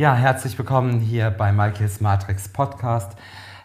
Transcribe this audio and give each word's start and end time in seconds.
Ja, 0.00 0.14
herzlich 0.14 0.56
willkommen 0.56 1.00
hier 1.00 1.28
bei 1.28 1.50
Michaels 1.50 2.00
Matrix 2.00 2.48
Podcast. 2.48 3.18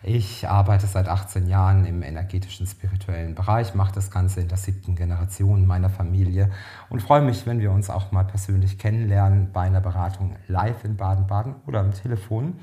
Ich 0.05 0.49
arbeite 0.49 0.85
seit 0.85 1.07
18 1.07 1.47
Jahren 1.47 1.85
im 1.85 2.03
energetischen 2.03 2.67
spirituellen 2.67 3.35
Bereich, 3.35 3.73
mache 3.73 3.95
das 3.95 4.11
Ganze 4.11 4.41
in 4.41 4.49
der 4.49 4.57
siebten 4.57 4.95
Generation 4.95 5.65
meiner 5.65 5.89
Familie 5.89 6.51
und 6.89 7.01
freue 7.01 7.21
mich, 7.21 7.45
wenn 7.45 7.61
wir 7.61 7.71
uns 7.71 7.89
auch 7.89 8.11
mal 8.11 8.25
persönlich 8.25 8.77
kennenlernen 8.77 9.51
bei 9.53 9.61
einer 9.61 9.79
Beratung 9.79 10.35
live 10.49 10.83
in 10.83 10.97
Baden-Baden 10.97 11.55
oder 11.67 11.79
am 11.79 11.93
Telefon. 11.93 12.55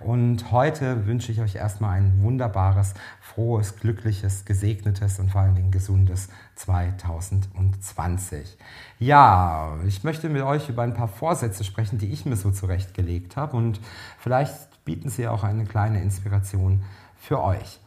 Und 0.00 0.50
heute 0.52 1.06
wünsche 1.06 1.32
ich 1.32 1.42
euch 1.42 1.56
erstmal 1.56 1.98
ein 1.98 2.22
wunderbares, 2.22 2.94
frohes, 3.20 3.76
glückliches, 3.76 4.46
gesegnetes 4.46 5.18
und 5.18 5.30
vor 5.30 5.42
allen 5.42 5.54
Dingen 5.54 5.72
gesundes 5.72 6.30
2020. 6.54 8.56
Ja, 8.98 9.74
ich 9.86 10.02
möchte 10.02 10.30
mit 10.30 10.40
euch 10.40 10.70
über 10.70 10.82
ein 10.82 10.94
paar 10.94 11.08
Vorsätze 11.08 11.62
sprechen, 11.62 11.98
die 11.98 12.10
ich 12.10 12.24
mir 12.24 12.36
so 12.36 12.50
zurechtgelegt 12.50 13.36
habe 13.36 13.58
und 13.58 13.82
vielleicht 14.18 14.75
bieten 14.86 15.10
sie 15.10 15.28
auch 15.28 15.44
eine 15.44 15.66
kleine 15.66 16.00
Inspiration 16.00 16.82
für 17.18 17.42
euch. 17.42 17.80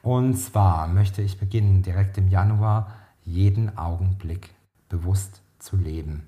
Und 0.00 0.36
zwar 0.36 0.86
möchte 0.86 1.20
ich 1.20 1.38
beginnen, 1.38 1.82
direkt 1.82 2.16
im 2.16 2.28
Januar 2.28 2.92
jeden 3.22 3.76
Augenblick 3.76 4.54
bewusst 4.88 5.42
zu 5.58 5.76
leben. 5.76 6.22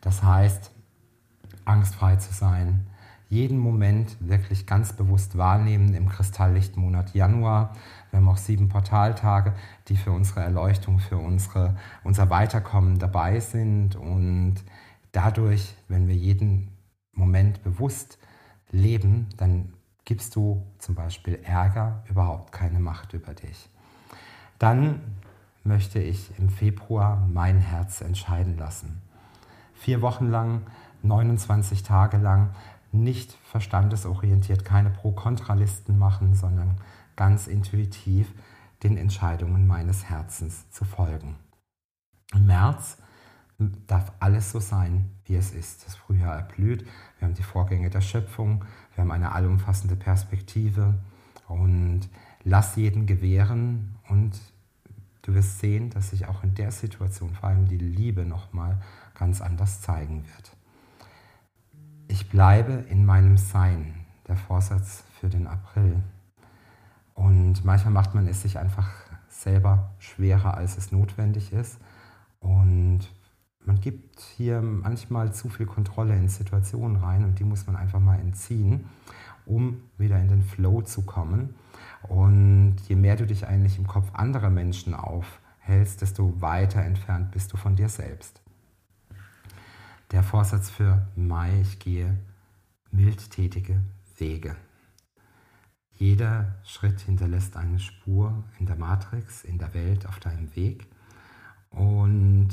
Das 0.00 0.22
heißt, 0.22 0.72
angstfrei 1.64 2.16
zu 2.16 2.34
sein, 2.34 2.86
jeden 3.28 3.56
Moment 3.56 4.16
wirklich 4.20 4.66
ganz 4.66 4.92
bewusst 4.92 5.38
wahrnehmen 5.38 5.94
im 5.94 6.08
Kristalllichtmonat 6.08 7.14
Januar. 7.14 7.74
Wir 8.10 8.18
haben 8.18 8.28
auch 8.28 8.36
sieben 8.36 8.68
Portaltage, 8.68 9.54
die 9.88 9.96
für 9.96 10.10
unsere 10.10 10.40
Erleuchtung, 10.40 10.98
für 10.98 11.16
unsere, 11.16 11.76
unser 12.04 12.28
Weiterkommen 12.28 12.98
dabei 12.98 13.40
sind. 13.40 13.96
Und 13.96 14.56
dadurch, 15.12 15.74
wenn 15.88 16.08
wir 16.08 16.16
jeden 16.16 16.76
Moment 17.12 17.62
bewusst 17.62 18.18
leben, 18.72 19.28
dann 19.36 19.72
gibst 20.04 20.34
du 20.34 20.66
zum 20.78 20.94
Beispiel 20.94 21.38
Ärger 21.44 22.02
überhaupt 22.08 22.52
keine 22.52 22.80
Macht 22.80 23.12
über 23.12 23.34
dich. 23.34 23.68
Dann 24.58 25.00
möchte 25.64 26.00
ich 26.00 26.36
im 26.38 26.48
Februar 26.48 27.26
mein 27.32 27.58
Herz 27.58 28.00
entscheiden 28.00 28.58
lassen. 28.58 29.00
Vier 29.74 30.02
Wochen 30.02 30.28
lang, 30.28 30.62
29 31.02 31.82
Tage 31.82 32.16
lang, 32.16 32.50
nicht 32.90 33.32
verstandesorientiert, 33.44 34.64
keine 34.64 34.90
Pro-Kontralisten 34.90 35.98
machen, 35.98 36.34
sondern 36.34 36.76
ganz 37.16 37.46
intuitiv 37.46 38.32
den 38.82 38.96
Entscheidungen 38.96 39.66
meines 39.66 40.04
Herzens 40.04 40.70
zu 40.70 40.84
folgen. 40.84 41.36
Im 42.34 42.46
März 42.46 42.98
darf 43.86 44.12
alles 44.20 44.50
so 44.50 44.60
sein, 44.60 45.10
wie 45.24 45.36
es 45.36 45.52
ist. 45.52 45.86
Das 45.86 45.96
Frühjahr 45.96 46.36
erblüht, 46.36 46.86
wir 47.18 47.28
haben 47.28 47.34
die 47.34 47.42
Vorgänge 47.42 47.90
der 47.90 48.00
Schöpfung, 48.00 48.64
wir 48.94 49.02
haben 49.02 49.10
eine 49.10 49.32
allumfassende 49.32 49.96
Perspektive 49.96 50.94
und 51.48 52.08
lass 52.44 52.76
jeden 52.76 53.06
gewähren 53.06 53.96
und 54.08 54.32
du 55.22 55.34
wirst 55.34 55.60
sehen, 55.60 55.90
dass 55.90 56.10
sich 56.10 56.26
auch 56.26 56.42
in 56.42 56.54
der 56.54 56.72
Situation 56.72 57.34
vor 57.34 57.48
allem 57.48 57.68
die 57.68 57.78
Liebe 57.78 58.24
nochmal 58.24 58.80
ganz 59.14 59.40
anders 59.40 59.80
zeigen 59.80 60.24
wird. 60.24 60.56
Ich 62.08 62.28
bleibe 62.28 62.84
in 62.90 63.06
meinem 63.06 63.36
Sein, 63.36 63.94
der 64.28 64.36
Vorsatz 64.36 65.04
für 65.20 65.28
den 65.28 65.46
April. 65.46 66.02
Und 67.14 67.64
manchmal 67.64 67.92
macht 67.92 68.14
man 68.14 68.26
es 68.26 68.42
sich 68.42 68.58
einfach 68.58 68.90
selber 69.28 69.90
schwerer, 69.98 70.54
als 70.54 70.76
es 70.76 70.92
notwendig 70.92 71.52
ist. 71.52 71.78
Und 72.40 73.00
man 73.64 73.80
gibt 73.80 74.20
hier 74.20 74.60
manchmal 74.60 75.32
zu 75.32 75.48
viel 75.48 75.66
Kontrolle 75.66 76.16
in 76.16 76.28
Situationen 76.28 76.96
rein 76.96 77.24
und 77.24 77.38
die 77.38 77.44
muss 77.44 77.66
man 77.66 77.76
einfach 77.76 78.00
mal 78.00 78.18
entziehen, 78.18 78.88
um 79.46 79.82
wieder 79.98 80.18
in 80.20 80.28
den 80.28 80.42
Flow 80.42 80.82
zu 80.82 81.02
kommen. 81.02 81.54
Und 82.02 82.76
je 82.88 82.96
mehr 82.96 83.16
du 83.16 83.26
dich 83.26 83.46
eigentlich 83.46 83.78
im 83.78 83.86
Kopf 83.86 84.12
anderer 84.14 84.50
Menschen 84.50 84.94
aufhältst, 84.94 86.02
desto 86.02 86.40
weiter 86.40 86.82
entfernt 86.82 87.30
bist 87.30 87.52
du 87.52 87.56
von 87.56 87.76
dir 87.76 87.88
selbst. 87.88 88.40
Der 90.10 90.22
Vorsatz 90.22 90.68
für 90.68 91.06
Mai, 91.16 91.60
ich 91.62 91.78
gehe 91.78 92.18
mildtätige 92.90 93.80
Wege. 94.18 94.56
Jeder 95.92 96.56
Schritt 96.64 97.00
hinterlässt 97.00 97.56
eine 97.56 97.78
Spur 97.78 98.42
in 98.58 98.66
der 98.66 98.76
Matrix, 98.76 99.44
in 99.44 99.58
der 99.58 99.72
Welt, 99.72 100.06
auf 100.06 100.18
deinem 100.18 100.54
Weg. 100.56 100.86
Und 101.70 102.50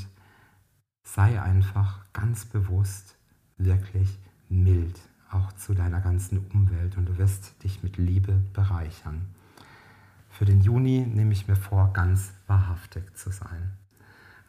sei 1.14 1.42
einfach 1.42 2.00
ganz 2.14 2.46
bewusst 2.46 3.16
wirklich 3.58 4.20
mild, 4.48 5.00
auch 5.32 5.52
zu 5.54 5.74
deiner 5.74 6.02
ganzen 6.02 6.46
Umwelt 6.54 6.98
und 6.98 7.06
du 7.08 7.18
wirst 7.18 7.64
dich 7.64 7.84
mit 7.84 7.98
Liebe 7.98 8.34
bereichern. 8.54 9.28
Für 10.30 10.46
den 10.46 10.62
Juni 10.62 11.06
nehme 11.06 11.34
ich 11.34 11.48
mir 11.48 11.56
vor, 11.56 11.92
ganz 11.94 12.32
wahrhaftig 12.48 13.16
zu 13.18 13.32
sein. 13.32 13.72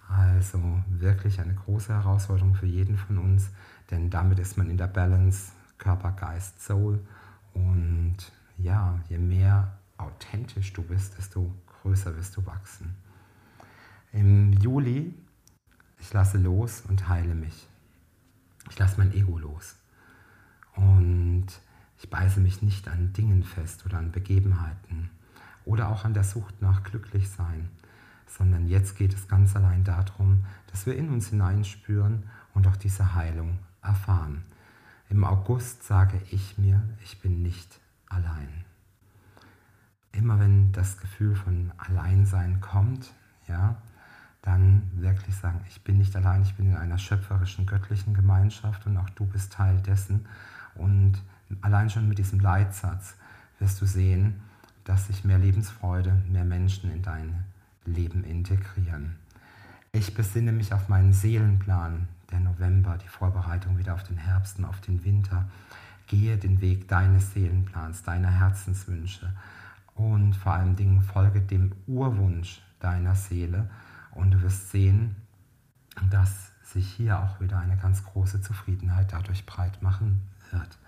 Also 0.09 0.61
wirklich 0.89 1.41
eine 1.41 1.55
große 1.55 1.93
Herausforderung 1.93 2.55
für 2.55 2.67
jeden 2.67 2.97
von 2.97 3.19
uns, 3.19 3.51
denn 3.91 4.11
damit 4.11 4.39
ist 4.39 4.59
man 4.59 4.69
in 4.69 4.77
der 4.77 4.89
Balance 4.89 5.53
Körper, 5.79 6.13
Geist, 6.13 6.61
Soul. 6.63 7.01
Und 7.55 8.17
ja, 8.59 9.01
je 9.09 9.19
mehr 9.19 9.79
authentisch 9.97 10.73
du 10.73 10.83
bist, 10.83 11.17
desto 11.17 11.53
größer 11.83 12.17
wirst 12.17 12.37
du 12.37 12.45
wachsen. 12.45 12.95
Im 14.13 14.53
Juli 14.53 15.15
ich 16.01 16.13
lasse 16.13 16.39
los 16.39 16.83
und 16.89 17.09
heile 17.09 17.35
mich. 17.35 17.69
Ich 18.71 18.79
lasse 18.79 18.99
mein 18.99 19.13
Ego 19.13 19.39
los. 19.39 19.77
Und 20.75 21.47
ich 21.99 22.09
beiße 22.09 22.41
mich 22.41 22.63
nicht 22.63 22.89
an 22.89 23.13
Dingen 23.13 23.43
fest 23.43 23.85
oder 23.85 23.99
an 23.99 24.13
Begebenheiten 24.13 25.11
oder 25.65 25.89
auch 25.89 26.05
an 26.05 26.15
der 26.15 26.25
Sucht 26.25 26.63
nach 26.63 26.83
Glücklichsein, 26.83 27.69
sondern 28.27 28.69
jetzt 28.69 28.97
geht 28.97 29.13
es 29.15 29.29
ganz 29.29 29.55
allein 29.57 29.85
darum, 29.85 30.45
dass 30.71 30.87
wir 30.87 30.97
in 30.97 31.11
uns 31.11 31.29
hineinspüren 31.29 32.25
und 32.55 32.67
auch 32.67 32.77
diese 32.77 33.15
Heilung 33.15 33.59
erfahren. 33.83 34.45
Im 35.09 35.25
August 35.25 35.83
sage 35.83 36.21
ich 36.31 36.57
mir, 36.57 36.83
ich 37.03 37.21
bin 37.21 37.43
nicht 37.43 37.81
allein. 38.07 38.65
Immer 40.13 40.39
wenn 40.39 40.73
das 40.73 40.99
Gefühl 40.99 41.35
von 41.37 41.73
Alleinsein 41.77 42.61
kommt, 42.61 43.13
ja, 43.49 43.83
dann 44.43 44.91
wirklich 44.95 45.37
sagen, 45.37 45.61
ich 45.69 45.83
bin 45.83 45.99
nicht 45.99 46.17
allein, 46.17 46.43
ich 46.43 46.55
bin 46.55 46.71
in 46.71 46.77
einer 46.77 46.99
schöpferischen, 46.99 47.67
göttlichen 47.67 48.15
Gemeinschaft 48.15 48.87
und 48.87 48.97
auch 48.97 49.11
du 49.11 49.27
bist 49.27 49.53
Teil 49.53 49.81
dessen. 49.81 50.27
Und 50.75 51.15
allein 51.61 51.91
schon 51.91 52.09
mit 52.09 52.19
diesem 52.19 52.41
Leitsatz 52.41 53.17
wirst 53.59 53.81
du 53.81 53.87
sehen, 53.87 54.41
dass 54.85 55.09
sich 55.09 55.25
mehr 55.25 55.39
Lebensfreude, 55.39 56.23
mehr 56.31 56.45
Menschen 56.45 56.91
in 56.91 57.03
dein 57.03 57.45
Leben 57.85 58.25
integrieren. 58.25 59.17
Ich 59.93 60.15
besinne 60.15 60.53
mich 60.53 60.73
auf 60.73 60.89
meinen 60.89 61.13
Seelenplan, 61.13 62.09
der 62.31 62.41
November, 62.41 62.97
die 62.97 63.09
Vorbereitung 63.09 63.77
wieder 63.77 63.95
auf 63.95 64.05
den 64.05 64.17
Herbst 64.17 64.59
und 64.59 64.65
auf 64.65 64.81
den 64.81 65.05
Winter. 65.05 65.49
Gehe 66.07 66.37
den 66.37 66.61
Weg 66.61 66.89
deines 66.89 67.33
Seelenplans, 67.33 68.03
deiner 68.05 68.31
Herzenswünsche 68.31 69.33
und 69.95 70.35
vor 70.35 70.53
allen 70.53 70.77
Dingen 70.77 71.03
folge 71.03 71.41
dem 71.41 71.73
Urwunsch 71.87 72.63
deiner 72.79 73.15
Seele 73.15 73.69
und 74.13 74.33
du 74.33 74.43
wirst 74.43 74.71
sehen, 74.71 75.17
dass 76.11 76.53
sich 76.63 76.87
hier 76.93 77.19
auch 77.19 77.41
wieder 77.41 77.59
eine 77.59 77.77
ganz 77.77 78.05
große 78.05 78.41
Zufriedenheit 78.41 79.13
dadurch 79.13 79.45
breit 79.47 79.83
machen 79.83 80.23
wird. 80.51 80.79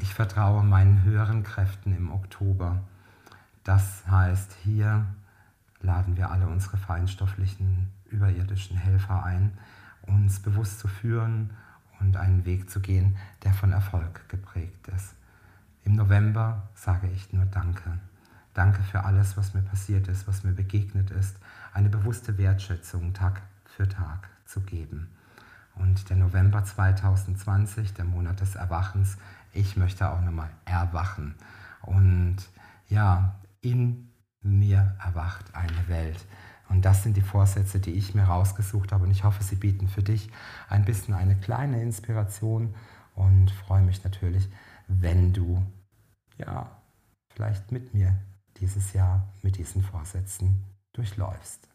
Ich 0.00 0.14
vertraue 0.14 0.62
meinen 0.62 1.02
höheren 1.02 1.42
Kräften 1.42 1.94
im 1.94 2.10
Oktober. 2.10 2.80
Das 3.64 4.06
heißt, 4.06 4.56
hier 4.62 5.06
laden 5.80 6.16
wir 6.16 6.30
alle 6.30 6.46
unsere 6.46 6.76
feinstofflichen, 6.76 7.90
überirdischen 8.06 8.76
Helfer 8.76 9.24
ein, 9.24 9.58
uns 10.02 10.40
bewusst 10.40 10.78
zu 10.78 10.88
führen 10.88 11.50
und 12.00 12.16
einen 12.16 12.44
Weg 12.44 12.70
zu 12.70 12.80
gehen, 12.80 13.16
der 13.44 13.52
von 13.52 13.72
Erfolg 13.72 14.28
geprägt 14.28 14.88
ist. 14.88 15.14
Im 15.84 15.96
November 15.96 16.68
sage 16.74 17.08
ich 17.08 17.32
nur 17.32 17.44
Danke. 17.46 17.98
Danke 18.54 18.82
für 18.82 19.04
alles, 19.04 19.36
was 19.36 19.54
mir 19.54 19.62
passiert 19.62 20.08
ist, 20.08 20.28
was 20.28 20.44
mir 20.44 20.52
begegnet 20.52 21.10
ist, 21.10 21.36
eine 21.72 21.88
bewusste 21.88 22.36
Wertschätzung 22.36 23.14
Tag 23.14 23.42
für 23.64 23.88
Tag 23.88 24.28
zu 24.44 24.60
geben. 24.60 25.08
Und 25.74 26.10
der 26.10 26.16
November 26.16 26.62
2020, 26.62 27.94
der 27.94 28.04
Monat 28.04 28.40
des 28.40 28.56
Erwachens, 28.56 29.16
ich 29.54 29.76
möchte 29.76 30.10
auch 30.10 30.20
nochmal 30.20 30.50
erwachen. 30.66 31.34
Und 31.80 32.36
ja, 32.88 33.36
in 33.62 34.10
mir 34.42 34.96
erwacht 35.02 35.54
eine 35.54 35.88
Welt. 35.88 36.26
Und 36.68 36.84
das 36.84 37.02
sind 37.02 37.16
die 37.16 37.22
Vorsätze, 37.22 37.80
die 37.80 37.92
ich 37.92 38.14
mir 38.14 38.24
rausgesucht 38.24 38.92
habe. 38.92 39.04
Und 39.04 39.10
ich 39.10 39.24
hoffe, 39.24 39.42
sie 39.42 39.56
bieten 39.56 39.88
für 39.88 40.02
dich 40.02 40.30
ein 40.68 40.84
bisschen 40.84 41.14
eine 41.14 41.36
kleine 41.36 41.82
Inspiration 41.82 42.74
und 43.14 43.50
freue 43.50 43.82
mich 43.82 44.04
natürlich, 44.04 44.48
wenn 44.88 45.32
du 45.32 45.64
ja 46.38 46.70
vielleicht 47.34 47.72
mit 47.72 47.94
mir 47.94 48.18
dieses 48.62 48.92
Jahr 48.92 49.28
mit 49.42 49.58
diesen 49.58 49.82
Vorsätzen 49.82 50.64
durchläufst. 50.92 51.68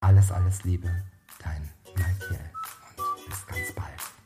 Alles, 0.00 0.30
alles 0.30 0.62
Liebe, 0.64 0.90
dein 1.42 1.66
Michael 1.96 2.50
und 2.98 3.26
bis 3.26 3.46
ganz 3.46 3.72
bald. 3.74 4.17